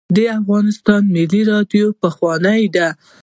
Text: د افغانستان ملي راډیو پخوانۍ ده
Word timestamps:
د 0.15 0.17
افغانستان 0.39 1.01
ملي 1.15 1.41
راډیو 1.51 1.87
پخوانۍ 2.01 2.63
ده 2.75 2.87